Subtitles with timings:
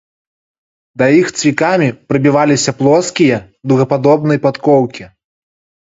[1.01, 3.37] Да іх цвікамі прыбіваліся плоскія
[3.73, 5.03] дугападобныя падкоўкі.